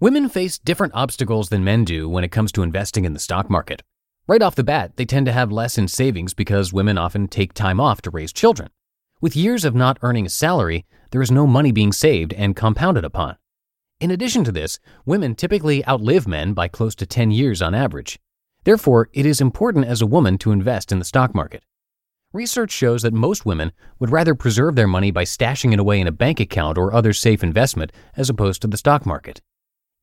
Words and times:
Women 0.00 0.28
face 0.28 0.58
different 0.58 0.94
obstacles 0.94 1.48
than 1.48 1.64
men 1.64 1.84
do 1.84 2.08
when 2.08 2.24
it 2.24 2.32
comes 2.32 2.52
to 2.52 2.62
investing 2.62 3.04
in 3.04 3.12
the 3.12 3.18
stock 3.18 3.48
market. 3.48 3.82
Right 4.26 4.42
off 4.42 4.54
the 4.54 4.64
bat, 4.64 4.96
they 4.96 5.04
tend 5.04 5.26
to 5.26 5.32
have 5.32 5.52
less 5.52 5.78
in 5.78 5.88
savings 5.88 6.34
because 6.34 6.72
women 6.72 6.98
often 6.98 7.28
take 7.28 7.54
time 7.54 7.78
off 7.78 8.02
to 8.02 8.10
raise 8.10 8.32
children. 8.32 8.70
With 9.20 9.36
years 9.36 9.64
of 9.64 9.74
not 9.74 9.98
earning 10.02 10.26
a 10.26 10.30
salary, 10.30 10.84
there 11.10 11.22
is 11.22 11.30
no 11.30 11.46
money 11.46 11.72
being 11.72 11.92
saved 11.92 12.32
and 12.32 12.56
compounded 12.56 13.04
upon. 13.04 13.36
In 14.00 14.10
addition 14.10 14.44
to 14.44 14.52
this, 14.52 14.78
women 15.06 15.34
typically 15.34 15.86
outlive 15.86 16.26
men 16.26 16.52
by 16.52 16.68
close 16.68 16.94
to 16.96 17.06
10 17.06 17.30
years 17.30 17.62
on 17.62 17.74
average. 17.74 18.18
Therefore, 18.64 19.08
it 19.12 19.24
is 19.26 19.40
important 19.40 19.86
as 19.86 20.02
a 20.02 20.06
woman 20.06 20.38
to 20.38 20.52
invest 20.52 20.90
in 20.90 20.98
the 20.98 21.04
stock 21.04 21.34
market. 21.34 21.62
Research 22.34 22.72
shows 22.72 23.02
that 23.02 23.14
most 23.14 23.46
women 23.46 23.70
would 24.00 24.10
rather 24.10 24.34
preserve 24.34 24.74
their 24.74 24.88
money 24.88 25.12
by 25.12 25.22
stashing 25.22 25.72
it 25.72 25.78
away 25.78 26.00
in 26.00 26.08
a 26.08 26.12
bank 26.12 26.40
account 26.40 26.76
or 26.76 26.92
other 26.92 27.12
safe 27.12 27.44
investment 27.44 27.92
as 28.16 28.28
opposed 28.28 28.60
to 28.60 28.66
the 28.66 28.76
stock 28.76 29.06
market. 29.06 29.40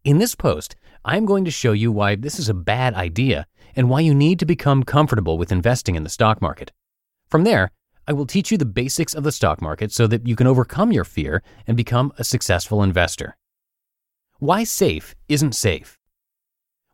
In 0.05 0.17
this 0.17 0.33
post, 0.33 0.77
I'm 1.03 1.25
going 1.25 1.43
to 1.43 1.51
show 1.51 1.73
you 1.73 1.91
why 1.91 2.15
this 2.15 2.39
is 2.39 2.47
a 2.47 2.53
bad 2.53 2.93
idea 2.93 3.47
and 3.75 3.89
why 3.89 3.99
you 3.99 4.15
need 4.15 4.39
to 4.39 4.45
become 4.45 4.83
comfortable 4.83 5.37
with 5.37 5.51
investing 5.51 5.95
in 5.95 6.03
the 6.03 6.09
stock 6.09 6.41
market. 6.41 6.71
From 7.27 7.43
there, 7.43 7.69
I 8.07 8.13
will 8.13 8.25
teach 8.25 8.49
you 8.49 8.57
the 8.57 8.63
basics 8.63 9.13
of 9.13 9.25
the 9.25 9.33
stock 9.33 9.61
market 9.61 9.91
so 9.91 10.07
that 10.07 10.25
you 10.25 10.37
can 10.37 10.47
overcome 10.47 10.93
your 10.93 11.03
fear 11.03 11.43
and 11.67 11.75
become 11.75 12.13
a 12.17 12.23
successful 12.23 12.81
investor. 12.81 13.35
Why 14.39 14.63
safe 14.63 15.15
isn't 15.27 15.53
safe. 15.53 15.97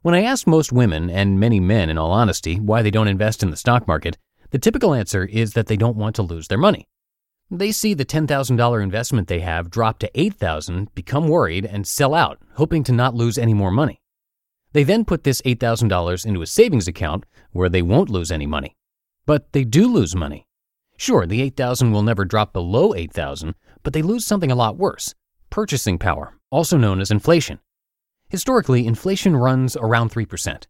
When 0.01 0.15
I 0.15 0.23
ask 0.23 0.47
most 0.47 0.71
women, 0.71 1.11
and 1.11 1.39
many 1.39 1.59
men 1.59 1.91
in 1.91 1.97
all 1.99 2.11
honesty, 2.11 2.59
why 2.59 2.81
they 2.81 2.91
don't 2.91 3.07
invest 3.07 3.43
in 3.43 3.51
the 3.51 3.55
stock 3.55 3.87
market, 3.87 4.17
the 4.51 4.59
typical 4.59 4.93
answer 4.93 5.25
is 5.25 5.53
that 5.53 5.67
they 5.67 5.77
don't 5.77 5.97
want 5.97 6.15
to 6.15 6.21
lose 6.21 6.47
their 6.47 6.57
money. 6.57 6.87
They 7.49 7.71
see 7.71 7.93
the 7.93 8.05
$10,000 8.05 8.83
investment 8.83 9.27
they 9.27 9.39
have 9.39 9.69
drop 9.69 9.99
to 9.99 10.11
8,000, 10.13 10.93
become 10.93 11.27
worried 11.27 11.65
and 11.65 11.87
sell 11.87 12.13
out, 12.13 12.39
hoping 12.55 12.83
to 12.85 12.91
not 12.91 13.15
lose 13.15 13.37
any 13.37 13.53
more 13.53 13.71
money. 13.71 14.01
They 14.73 14.83
then 14.83 15.05
put 15.05 15.23
this 15.23 15.41
$8,000 15.43 16.25
into 16.25 16.41
a 16.41 16.45
savings 16.45 16.87
account 16.87 17.25
where 17.51 17.69
they 17.69 17.81
won't 17.81 18.09
lose 18.09 18.31
any 18.31 18.45
money. 18.45 18.75
But 19.25 19.53
they 19.53 19.63
do 19.63 19.87
lose 19.87 20.15
money. 20.15 20.45
Sure, 20.97 21.25
the 21.25 21.41
8,000 21.41 21.91
will 21.91 22.03
never 22.03 22.25
drop 22.25 22.53
below 22.53 22.93
8,000, 22.93 23.55
but 23.83 23.93
they 23.93 24.01
lose 24.01 24.25
something 24.25 24.51
a 24.51 24.55
lot 24.55 24.77
worse, 24.77 25.15
purchasing 25.49 25.97
power, 25.97 26.33
also 26.51 26.77
known 26.77 26.99
as 26.99 27.11
inflation. 27.11 27.59
Historically, 28.29 28.85
inflation 28.85 29.37
runs 29.37 29.77
around 29.77 30.11
3%. 30.11 30.63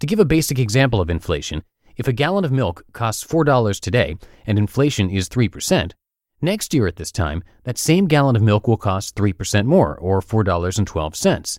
To 0.00 0.06
give 0.06 0.18
a 0.18 0.24
basic 0.24 0.58
example 0.58 1.00
of 1.00 1.10
inflation, 1.10 1.62
if 1.98 2.06
a 2.06 2.12
gallon 2.12 2.44
of 2.44 2.52
milk 2.52 2.84
costs 2.92 3.24
$4 3.24 3.80
today 3.80 4.16
and 4.46 4.56
inflation 4.56 5.10
is 5.10 5.28
3%, 5.28 5.92
next 6.40 6.72
year 6.72 6.86
at 6.86 6.94
this 6.94 7.10
time, 7.10 7.42
that 7.64 7.76
same 7.76 8.06
gallon 8.06 8.36
of 8.36 8.42
milk 8.42 8.68
will 8.68 8.76
cost 8.76 9.16
3% 9.16 9.66
more, 9.66 9.98
or 9.98 10.20
$4.12. 10.20 11.58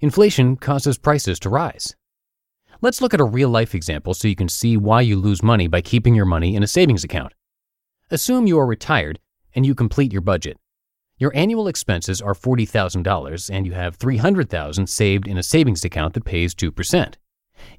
Inflation 0.00 0.56
causes 0.56 0.96
prices 0.96 1.38
to 1.38 1.50
rise. 1.50 1.94
Let's 2.80 3.02
look 3.02 3.12
at 3.12 3.20
a 3.20 3.24
real 3.24 3.50
life 3.50 3.74
example 3.74 4.14
so 4.14 4.26
you 4.26 4.34
can 4.34 4.48
see 4.48 4.76
why 4.78 5.02
you 5.02 5.16
lose 5.16 5.42
money 5.42 5.68
by 5.68 5.82
keeping 5.82 6.14
your 6.14 6.24
money 6.24 6.56
in 6.56 6.62
a 6.62 6.66
savings 6.66 7.04
account. 7.04 7.34
Assume 8.10 8.46
you 8.46 8.58
are 8.58 8.66
retired 8.66 9.20
and 9.54 9.66
you 9.66 9.74
complete 9.74 10.12
your 10.12 10.22
budget. 10.22 10.56
Your 11.18 11.34
annual 11.36 11.68
expenses 11.68 12.20
are 12.20 12.34
$40,000 12.34 13.50
and 13.52 13.66
you 13.66 13.72
have 13.72 13.96
300,000 13.96 14.86
saved 14.88 15.28
in 15.28 15.36
a 15.36 15.42
savings 15.42 15.84
account 15.84 16.14
that 16.14 16.24
pays 16.24 16.54
2%. 16.54 17.14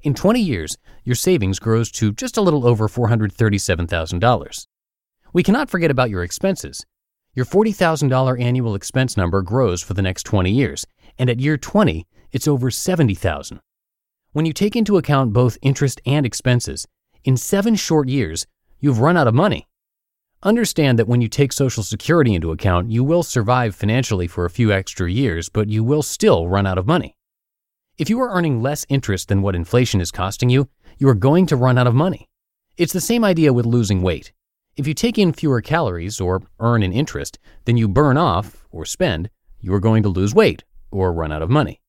In 0.02 0.14
20 0.14 0.40
years, 0.40 0.76
your 1.04 1.14
savings 1.14 1.58
grows 1.58 1.90
to 1.92 2.12
just 2.12 2.36
a 2.36 2.42
little 2.42 2.66
over 2.66 2.88
$437,000. 2.88 4.66
We 5.32 5.42
cannot 5.42 5.70
forget 5.70 5.90
about 5.90 6.10
your 6.10 6.22
expenses. 6.22 6.84
Your 7.34 7.44
$40,000 7.44 8.40
annual 8.40 8.74
expense 8.74 9.16
number 9.16 9.42
grows 9.42 9.82
for 9.82 9.94
the 9.94 10.02
next 10.02 10.22
20 10.22 10.50
years, 10.50 10.86
and 11.18 11.28
at 11.28 11.40
year 11.40 11.56
20, 11.58 12.06
it's 12.32 12.48
over 12.48 12.70
$70,000. 12.70 13.60
When 14.32 14.46
you 14.46 14.52
take 14.52 14.76
into 14.76 14.98
account 14.98 15.32
both 15.32 15.58
interest 15.62 16.00
and 16.06 16.24
expenses, 16.26 16.86
in 17.24 17.36
7 17.36 17.74
short 17.74 18.08
years, 18.08 18.46
you've 18.80 19.00
run 19.00 19.16
out 19.16 19.26
of 19.26 19.34
money. 19.34 19.66
Understand 20.42 20.98
that 20.98 21.08
when 21.08 21.20
you 21.20 21.28
take 21.28 21.52
Social 21.52 21.82
Security 21.82 22.34
into 22.34 22.52
account, 22.52 22.90
you 22.90 23.02
will 23.02 23.22
survive 23.22 23.74
financially 23.74 24.28
for 24.28 24.44
a 24.44 24.50
few 24.50 24.70
extra 24.70 25.10
years, 25.10 25.48
but 25.48 25.68
you 25.68 25.82
will 25.82 26.02
still 26.02 26.48
run 26.48 26.66
out 26.66 26.78
of 26.78 26.86
money. 26.86 27.15
If 27.98 28.10
you 28.10 28.20
are 28.20 28.28
earning 28.28 28.60
less 28.60 28.84
interest 28.90 29.28
than 29.28 29.40
what 29.40 29.54
inflation 29.54 30.02
is 30.02 30.10
costing 30.10 30.50
you, 30.50 30.68
you 30.98 31.08
are 31.08 31.14
going 31.14 31.46
to 31.46 31.56
run 31.56 31.78
out 31.78 31.86
of 31.86 31.94
money. 31.94 32.28
It's 32.76 32.92
the 32.92 33.00
same 33.00 33.24
idea 33.24 33.54
with 33.54 33.64
losing 33.64 34.02
weight. 34.02 34.34
If 34.76 34.86
you 34.86 34.92
take 34.92 35.16
in 35.16 35.32
fewer 35.32 35.62
calories 35.62 36.20
or 36.20 36.42
earn 36.60 36.82
an 36.82 36.92
interest 36.92 37.38
than 37.64 37.78
you 37.78 37.88
burn 37.88 38.18
off 38.18 38.66
or 38.70 38.84
spend, 38.84 39.30
you 39.60 39.72
are 39.72 39.80
going 39.80 40.02
to 40.02 40.10
lose 40.10 40.34
weight 40.34 40.62
or 40.90 41.10
run 41.10 41.32
out 41.32 41.40
of 41.40 41.48
money. 41.48 41.80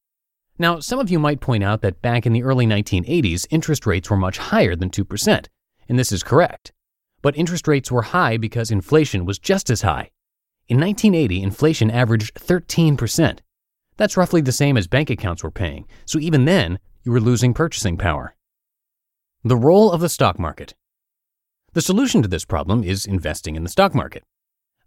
Now, 0.57 0.79
some 0.79 0.97
of 0.97 1.09
you 1.09 1.19
might 1.19 1.41
point 1.41 1.66
out 1.66 1.81
that 1.81 2.01
back 2.01 2.25
in 2.25 2.31
the 2.31 2.44
early 2.44 2.66
1980s, 2.66 3.46
interest 3.50 3.85
rates 3.85 4.09
were 4.09 4.16
much 4.16 4.38
higher 4.38 4.78
than 4.78 4.90
2%, 4.90 5.47
and 5.90 6.00
this 6.00 6.13
is 6.13 6.23
correct. 6.23 6.72
But 7.22 7.38
interest 7.38 7.67
rates 7.67 7.91
were 7.91 8.03
high 8.03 8.38
because 8.38 8.72
inflation 8.72 9.25
was 9.25 9.40
just 9.40 9.69
as 9.69 9.81
high. 9.81 10.12
In 10.69 10.79
1980, 10.79 11.41
inflation 11.41 11.91
averaged 11.91 12.34
13%, 12.35 13.40
that's 13.97 14.18
roughly 14.18 14.41
the 14.41 14.52
same 14.52 14.78
as 14.78 14.88
bank 14.88 15.09
accounts 15.09 15.44
were 15.44 15.52
paying, 15.52 15.85
so 16.05 16.20
even 16.20 16.46
then, 16.46 16.79
you 17.03 17.11
were 17.11 17.20
losing 17.20 17.53
purchasing 17.53 17.97
power. 17.97 18.35
The 19.44 19.58
role 19.58 19.91
of 19.91 20.02
the 20.02 20.09
stock 20.09 20.40
market. 20.40 20.76
The 21.73 21.82
solution 21.82 22.22
to 22.22 22.28
this 22.28 22.46
problem 22.46 22.84
is 22.84 23.05
investing 23.05 23.55
in 23.55 23.64
the 23.64 23.70
stock 23.70 23.94
market. 23.94 24.23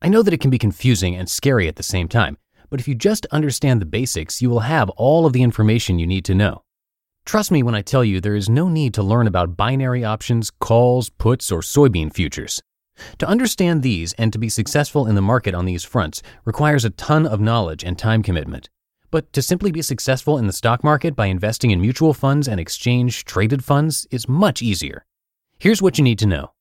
I 0.03 0.09
know 0.09 0.23
that 0.23 0.35
it 0.35 0.41
can 0.41 0.51
be 0.51 0.59
confusing 0.59 1.15
and 1.15 1.29
scary 1.29 1.69
at 1.69 1.77
the 1.77 1.83
same 1.83 2.09
time, 2.09 2.39
but 2.71 2.81
if 2.81 2.89
you 2.89 2.95
just 2.95 3.27
understand 3.27 3.81
the 3.81 3.87
basics, 3.87 4.41
you 4.41 4.49
will 4.49 4.61
have 4.61 4.91
all 4.91 5.27
of 5.27 5.33
the 5.33 5.43
information 5.43 5.99
you 5.99 6.07
need 6.07 6.25
to 6.25 6.35
know. 6.35 6.63
Trust 7.25 7.51
me 7.51 7.63
when 7.63 7.75
I 7.75 7.83
tell 7.83 8.05
you 8.05 8.21
there 8.21 8.35
is 8.35 8.49
no 8.49 8.69
need 8.69 8.95
to 8.95 9.03
learn 9.03 9.27
about 9.27 9.57
binary 9.57 10.05
options, 10.05 10.51
calls, 10.51 11.11
puts, 11.11 11.53
or 11.53 11.61
soybean 11.61 12.13
futures. 12.13 12.63
To 13.19 13.29
understand 13.29 13.83
these 13.83 14.13
and 14.15 14.33
to 14.33 14.39
be 14.39 14.49
successful 14.49 15.07
in 15.07 15.15
the 15.15 15.23
market 15.23 15.55
on 15.55 15.65
these 15.65 15.85
fronts 15.85 16.23
requires 16.45 16.85
a 16.85 16.91
ton 16.91 17.27
of 17.27 17.41
knowledge 17.41 17.85
and 17.85 17.99
time 17.99 18.23
commitment. 18.23 18.69
But 19.11 19.33
to 19.33 19.43
simply 19.43 19.73
be 19.73 19.83
successful 19.83 20.39
in 20.39 20.47
the 20.47 20.53
stock 20.53 20.85
market 20.85 21.17
by 21.17 21.27
investing 21.27 21.73
in 21.73 21.81
mutual 21.81 22.15
funds 22.15 22.47
and 22.47 22.61
exchange 22.61 23.25
traded 23.25 23.65
funds 23.65 24.07
is 24.11 24.29
much 24.29 24.63
easier. 24.63 25.05
Here's 25.59 25.83
what 25.83 25.99
you 25.99 26.05
need 26.05 26.19
to 26.21 26.27
know 26.27 26.53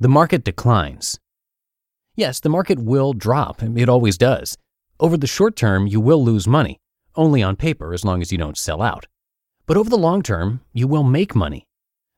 the 0.00 0.08
market 0.08 0.44
declines. 0.44 1.18
Yes, 2.14 2.38
the 2.40 2.48
market 2.48 2.78
will 2.78 3.12
drop, 3.12 3.62
it 3.62 3.88
always 3.88 4.16
does. 4.16 4.56
Over 5.00 5.16
the 5.16 5.26
short 5.26 5.56
term, 5.56 5.86
you 5.86 6.00
will 6.00 6.24
lose 6.24 6.46
money, 6.46 6.80
only 7.16 7.42
on 7.42 7.56
paper 7.56 7.92
as 7.92 8.04
long 8.04 8.22
as 8.22 8.30
you 8.30 8.38
don't 8.38 8.56
sell 8.56 8.80
out. 8.80 9.06
But 9.66 9.76
over 9.76 9.90
the 9.90 9.98
long 9.98 10.22
term, 10.22 10.60
you 10.72 10.88
will 10.88 11.04
make 11.04 11.34
money. 11.34 11.66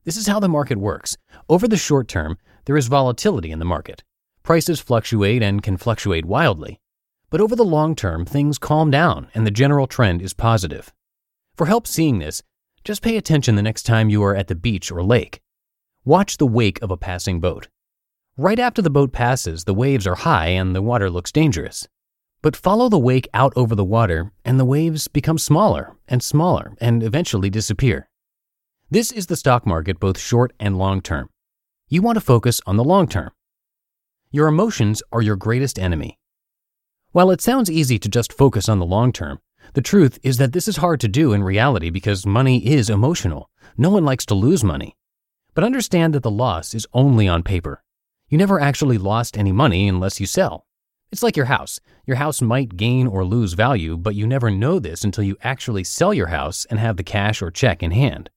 This 0.05 0.17
is 0.17 0.27
how 0.27 0.41
the 0.41 0.49
market 0.49 0.79
works. 0.79 1.17
Over 1.49 1.67
the 1.67 1.77
short 1.77 2.09
term, 2.09 2.39
there 2.67 2.77
is 2.77 2.89
volatility 2.89 3.51
in 3.51 3.59
the 3.59 3.65
market. 3.65 4.03
Prices 4.43 4.81
fluctuate 4.81 5.43
and 5.43 5.63
can 5.63 5.77
fluctuate 5.77 6.25
wildly. 6.25 6.81
But 7.31 7.41
over 7.41 7.55
the 7.55 7.65
long 7.65 7.95
term, 7.95 8.27
things 8.27 8.59
calm 8.59 8.91
down 8.91 9.29
and 9.35 9.47
the 9.47 9.53
general 9.53 9.87
trend 9.87 10.21
is 10.21 10.35
positive. 10.35 10.93
For 11.57 11.67
help 11.67 11.87
seeing 11.87 12.19
this, 12.19 12.43
just 12.85 13.03
pay 13.03 13.17
attention 13.17 13.55
the 13.55 13.63
next 13.63 13.85
time 13.85 14.11
you 14.11 14.23
are 14.25 14.35
at 14.35 14.49
the 14.49 14.55
beach 14.55 14.91
or 14.91 15.03
lake. 15.03 15.41
Watch 16.05 16.39
the 16.39 16.47
wake 16.47 16.81
of 16.83 16.91
a 16.91 16.97
passing 16.97 17.41
boat. 17.41 17.69
Right 18.37 18.59
after 18.59 18.81
the 18.83 18.91
boat 18.91 19.13
passes, 19.13 19.65
the 19.65 19.75
waves 19.75 20.07
are 20.07 20.15
high 20.15 20.49
and 20.49 20.75
the 20.75 20.83
water 20.83 21.11
looks 21.11 21.31
dangerous. 21.31 21.87
But 22.43 22.57
follow 22.57 22.89
the 22.89 22.99
wake 22.99 23.29
out 23.35 23.53
over 23.55 23.75
the 23.75 23.85
water, 23.85 24.33
and 24.47 24.59
the 24.59 24.65
waves 24.65 25.09
become 25.09 25.37
smaller 25.37 25.95
and 26.09 26.23
smaller 26.23 26.75
and 26.81 27.03
eventually 27.03 27.51
disappear. 27.51 28.09
This 28.91 29.13
is 29.13 29.27
the 29.27 29.37
stock 29.37 29.67
market, 29.67 30.01
both 30.01 30.19
short 30.19 30.55
and 30.59 30.79
long 30.79 31.03
term. 31.03 31.29
You 31.89 32.01
want 32.01 32.17
to 32.17 32.21
focus 32.23 32.63
on 32.65 32.77
the 32.77 32.85
long 32.85 33.07
term. 33.09 33.31
Your 34.31 34.49
emotions 34.49 35.03
are 35.13 35.21
your 35.21 35.37
greatest 35.37 35.79
enemy. 35.79 36.20
While 37.13 37.33
it 37.33 37.41
sounds 37.41 37.69
easy 37.69 37.99
to 37.99 38.09
just 38.09 38.33
focus 38.33 38.69
on 38.69 38.79
the 38.79 38.87
long 38.87 39.13
term, 39.13 39.41
the 39.75 39.83
truth 39.83 40.21
is 40.23 40.37
that 40.37 40.53
this 40.53 40.69
is 40.69 40.77
hard 40.77 41.01
to 41.01 41.09
do 41.09 41.33
in 41.33 41.43
reality 41.43 41.91
because 41.91 42.25
money 42.25 42.65
is 42.65 42.89
emotional. 42.89 43.51
No 43.77 43.91
one 43.91 44.05
likes 44.05 44.25
to 44.27 44.35
lose 44.35 44.63
money. 44.63 44.97
But 45.55 45.65
understand 45.65 46.15
that 46.15 46.23
the 46.23 46.31
loss 46.31 46.73
is 46.73 46.87
only 46.93 47.27
on 47.27 47.43
paper. 47.43 47.83
You 48.29 48.39
never 48.39 48.61
actually 48.61 48.97
lost 48.97 49.37
any 49.37 49.51
money 49.51 49.89
unless 49.89 50.21
you 50.21 50.27
sell. 50.27 50.67
It's 51.11 51.25
like 51.25 51.37
your 51.37 51.47
house. 51.47 51.81
Your 52.07 52.19
house 52.19 52.41
might 52.41 52.77
gain 52.77 53.09
or 53.09 53.25
lose 53.25 53.55
value, 53.55 53.97
but 53.97 54.15
you 54.15 54.25
never 54.25 54.49
know 54.49 54.79
this 54.79 55.03
until 55.03 55.25
you 55.25 55.37
actually 55.43 55.83
sell 55.83 56.15
your 56.15 56.29
house 56.29 56.65
and 56.71 56.79
have 56.79 56.97
the 56.97 57.03
cash 57.03 57.43
or 57.43 57.51
check 57.51 57.83
in 57.83 57.91
hand. 57.91 58.31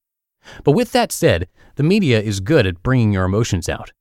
But 0.64 0.72
with 0.72 0.90
that 0.90 1.12
said, 1.12 1.46
the 1.76 1.84
media 1.84 2.20
is 2.20 2.40
good 2.40 2.66
at 2.66 2.82
bringing 2.82 3.12
your 3.12 3.24
emotions 3.24 3.68
out. 3.68 3.92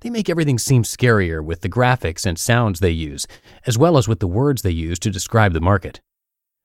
They 0.00 0.10
make 0.10 0.30
everything 0.30 0.58
seem 0.58 0.82
scarier 0.82 1.44
with 1.44 1.60
the 1.60 1.68
graphics 1.68 2.24
and 2.24 2.38
sounds 2.38 2.80
they 2.80 2.90
use, 2.90 3.26
as 3.66 3.76
well 3.76 3.98
as 3.98 4.08
with 4.08 4.20
the 4.20 4.26
words 4.26 4.62
they 4.62 4.70
use 4.70 4.98
to 5.00 5.10
describe 5.10 5.52
the 5.52 5.60
market. 5.60 6.00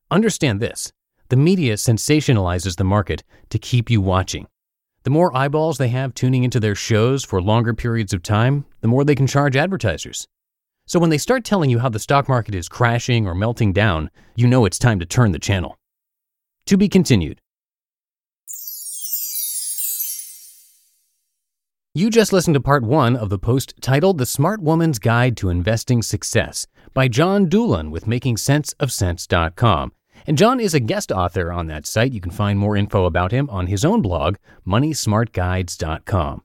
Understand 0.09 0.59
this 0.59 0.93
the 1.29 1.35
media 1.35 1.73
sensationalizes 1.73 2.77
the 2.77 2.83
market 2.83 3.23
to 3.49 3.57
keep 3.57 3.89
you 3.89 3.99
watching. 3.99 4.47
The 5.03 5.09
more 5.09 5.35
eyeballs 5.35 5.77
they 5.77 5.89
have 5.89 6.13
tuning 6.13 6.43
into 6.43 6.59
their 6.59 6.75
shows 6.75 7.23
for 7.23 7.41
longer 7.41 7.73
periods 7.73 8.13
of 8.13 8.23
time, 8.23 8.65
the 8.81 8.87
more 8.87 9.03
they 9.03 9.15
can 9.15 9.27
charge 9.27 9.55
advertisers. 9.55 10.27
So 10.87 10.99
when 10.99 11.09
they 11.09 11.17
start 11.17 11.43
telling 11.43 11.71
you 11.71 11.79
how 11.79 11.89
the 11.89 11.99
stock 11.99 12.29
market 12.29 12.53
is 12.53 12.69
crashing 12.69 13.27
or 13.27 13.33
melting 13.33 13.73
down, 13.73 14.11
you 14.35 14.47
know 14.47 14.65
it's 14.65 14.77
time 14.77 14.99
to 14.99 15.05
turn 15.05 15.31
the 15.31 15.39
channel. 15.39 15.77
To 16.67 16.77
be 16.77 16.87
continued. 16.87 17.41
You 21.97 22.09
just 22.09 22.33
listened 22.33 22.55
to 22.55 22.59
part 22.59 22.83
one 22.83 23.15
of 23.15 23.29
the 23.29 23.39
post 23.39 23.73
titled 23.79 24.17
The 24.17 24.25
Smart 24.25 24.61
Woman's 24.61 24.99
Guide 24.99 25.37
to 25.37 25.47
Investing 25.47 26.01
Success 26.01 26.67
by 26.93 27.07
Jon 27.07 27.47
Dulin 27.47 27.89
with 27.89 28.03
MakingSenseOfCents.com. 28.05 29.93
And 30.27 30.37
Jon 30.37 30.59
is 30.59 30.73
a 30.73 30.81
guest 30.81 31.13
author 31.13 31.53
on 31.53 31.67
that 31.67 31.85
site. 31.85 32.11
You 32.11 32.19
can 32.19 32.33
find 32.33 32.59
more 32.59 32.75
info 32.75 33.05
about 33.05 33.31
him 33.31 33.49
on 33.49 33.67
his 33.67 33.85
own 33.85 34.01
blog, 34.01 34.35
MoneySmartGuides.com. 34.67 36.41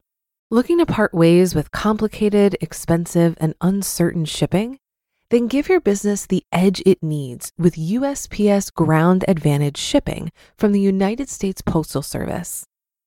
Looking 0.52 0.79
to 0.79 0.87
part 0.87 1.12
ways 1.12 1.53
with 1.53 1.73
complicated, 1.73 2.56
expensive, 2.61 3.37
and 3.41 3.56
uncertain 3.61 4.26
shipping? 4.26 4.79
Then 5.31 5.49
give 5.49 5.69
your 5.69 5.81
business 5.81 6.26
the 6.26 6.44
edge 6.53 6.81
it 6.87 7.03
needs 7.03 7.50
with 7.58 7.75
USPS 7.75 8.73
Ground 8.73 9.25
Advantage 9.26 9.79
shipping 9.79 10.31
from 10.56 10.70
the 10.70 10.81
United 10.81 11.29
States 11.29 11.61
Postal 11.61 12.03
Service. 12.03 12.67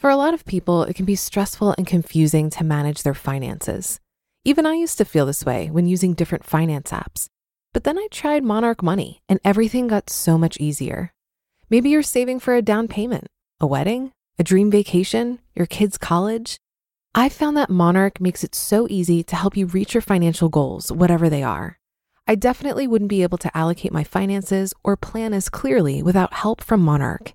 For 0.00 0.08
a 0.08 0.16
lot 0.16 0.32
of 0.32 0.46
people, 0.46 0.84
it 0.84 0.94
can 0.94 1.04
be 1.04 1.14
stressful 1.14 1.74
and 1.76 1.86
confusing 1.86 2.48
to 2.50 2.64
manage 2.64 3.02
their 3.02 3.12
finances. 3.12 4.00
Even 4.46 4.64
I 4.64 4.72
used 4.72 4.96
to 4.96 5.04
feel 5.04 5.26
this 5.26 5.44
way 5.44 5.68
when 5.68 5.86
using 5.86 6.14
different 6.14 6.46
finance 6.46 6.90
apps. 6.90 7.26
But 7.74 7.84
then 7.84 7.98
I 7.98 8.08
tried 8.10 8.42
Monarch 8.42 8.82
Money 8.82 9.20
and 9.28 9.40
everything 9.44 9.88
got 9.88 10.08
so 10.08 10.38
much 10.38 10.56
easier. 10.58 11.12
Maybe 11.68 11.90
you're 11.90 12.02
saving 12.02 12.40
for 12.40 12.54
a 12.54 12.62
down 12.62 12.88
payment, 12.88 13.26
a 13.60 13.66
wedding, 13.66 14.12
a 14.38 14.42
dream 14.42 14.70
vacation, 14.70 15.38
your 15.54 15.66
kids' 15.66 15.98
college. 15.98 16.56
I 17.14 17.28
found 17.28 17.58
that 17.58 17.68
Monarch 17.68 18.22
makes 18.22 18.42
it 18.42 18.54
so 18.54 18.86
easy 18.88 19.22
to 19.24 19.36
help 19.36 19.54
you 19.54 19.66
reach 19.66 19.92
your 19.92 20.00
financial 20.00 20.48
goals, 20.48 20.90
whatever 20.90 21.28
they 21.28 21.42
are. 21.42 21.76
I 22.26 22.36
definitely 22.36 22.86
wouldn't 22.86 23.10
be 23.10 23.22
able 23.22 23.36
to 23.36 23.54
allocate 23.54 23.92
my 23.92 24.04
finances 24.04 24.72
or 24.82 24.96
plan 24.96 25.34
as 25.34 25.50
clearly 25.50 26.02
without 26.02 26.32
help 26.32 26.62
from 26.62 26.80
Monarch. 26.80 27.34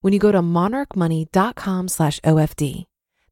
when 0.00 0.12
you 0.12 0.18
go 0.18 0.32
to 0.32 0.42
monarchmoney.com/ofd. 0.42 2.84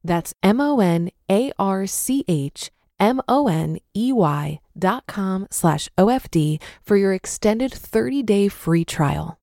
That's 0.03 0.33
M 0.43 0.61
O 0.61 0.79
N 0.79 1.09
A 1.29 1.51
R 1.57 1.87
C 1.87 2.23
H 2.27 2.69
M 2.99 3.21
O 3.27 3.47
N 3.47 3.79
E 3.95 4.13
Y 4.13 4.59
dot 4.77 5.07
com 5.07 5.47
slash 5.49 5.89
OFD 5.97 6.61
for 6.83 6.95
your 6.95 7.13
extended 7.13 7.73
30 7.73 8.21
day 8.23 8.47
free 8.47 8.85
trial. 8.85 9.39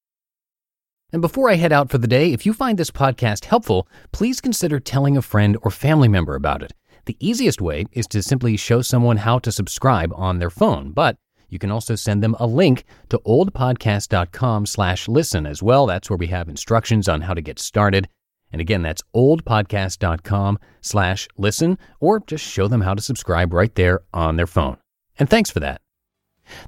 And 1.12 1.20
before 1.20 1.50
I 1.50 1.56
head 1.56 1.72
out 1.72 1.90
for 1.90 1.98
the 1.98 2.06
day, 2.06 2.32
if 2.32 2.46
you 2.46 2.54
find 2.54 2.78
this 2.78 2.90
podcast 2.90 3.44
helpful, 3.44 3.86
please 4.12 4.40
consider 4.40 4.80
telling 4.80 5.16
a 5.16 5.22
friend 5.22 5.58
or 5.62 5.70
family 5.70 6.08
member 6.08 6.34
about 6.34 6.62
it. 6.62 6.72
The 7.04 7.18
easiest 7.20 7.60
way 7.60 7.84
is 7.92 8.06
to 8.08 8.22
simply 8.22 8.56
show 8.56 8.80
someone 8.80 9.18
how 9.18 9.38
to 9.40 9.52
subscribe 9.52 10.12
on 10.14 10.38
their 10.38 10.48
phone, 10.48 10.92
but 10.92 11.18
you 11.52 11.58
can 11.58 11.70
also 11.70 11.94
send 11.94 12.22
them 12.22 12.34
a 12.40 12.46
link 12.46 12.84
to 13.10 13.18
oldpodcast.com 13.18 14.64
slash 14.64 15.06
listen 15.06 15.44
as 15.44 15.62
well. 15.62 15.84
That's 15.84 16.08
where 16.08 16.16
we 16.16 16.28
have 16.28 16.48
instructions 16.48 17.10
on 17.10 17.20
how 17.20 17.34
to 17.34 17.42
get 17.42 17.58
started. 17.58 18.08
And 18.50 18.62
again, 18.62 18.80
that's 18.80 19.02
oldpodcast.com 19.14 20.58
slash 20.80 21.28
listen, 21.36 21.78
or 22.00 22.20
just 22.20 22.42
show 22.42 22.68
them 22.68 22.80
how 22.80 22.94
to 22.94 23.02
subscribe 23.02 23.52
right 23.52 23.74
there 23.74 24.00
on 24.14 24.36
their 24.36 24.46
phone. 24.46 24.78
And 25.18 25.28
thanks 25.28 25.50
for 25.50 25.60
that. 25.60 25.82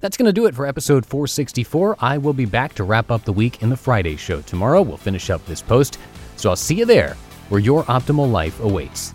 That's 0.00 0.18
going 0.18 0.26
to 0.26 0.32
do 0.34 0.44
it 0.44 0.54
for 0.54 0.66
episode 0.66 1.06
464. 1.06 1.96
I 2.00 2.18
will 2.18 2.34
be 2.34 2.44
back 2.44 2.74
to 2.74 2.84
wrap 2.84 3.10
up 3.10 3.24
the 3.24 3.32
week 3.32 3.62
in 3.62 3.70
the 3.70 3.76
Friday 3.76 4.16
show. 4.16 4.42
Tomorrow, 4.42 4.82
we'll 4.82 4.98
finish 4.98 5.30
up 5.30 5.44
this 5.46 5.62
post. 5.62 5.98
So 6.36 6.50
I'll 6.50 6.56
see 6.56 6.74
you 6.74 6.84
there 6.84 7.16
where 7.48 7.60
your 7.60 7.84
optimal 7.84 8.30
life 8.30 8.60
awaits. 8.60 9.14